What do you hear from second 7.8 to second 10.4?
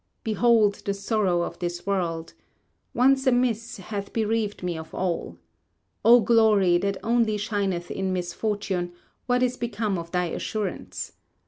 in misfortune, what is become of thy